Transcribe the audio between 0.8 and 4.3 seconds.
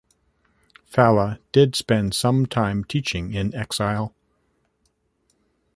Falla did spend some time teaching in exile.